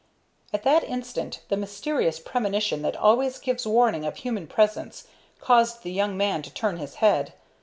At 0.51 0.63
that 0.63 0.83
instant 0.83 1.43
the 1.49 1.55
mysterious 1.55 2.19
premonition 2.19 2.81
that 2.81 2.97
always 2.97 3.37
gives 3.37 3.67
warning 3.67 4.03
of 4.03 4.15
human 4.17 4.47
presence 4.47 5.05
caused 5.39 5.83
the 5.83 5.91
young 5.91 6.17
man 6.17 6.41
to 6.41 6.49
turn 6.51 6.77
his 6.77 6.95
head. 6.95 7.33